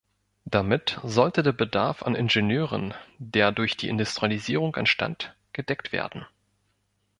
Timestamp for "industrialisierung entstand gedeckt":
3.87-5.91